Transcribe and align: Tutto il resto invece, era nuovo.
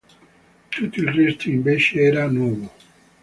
Tutto 0.69 0.99
il 0.99 1.09
resto 1.09 1.47
invece, 1.47 1.99
era 2.01 2.25
nuovo. 2.27 2.73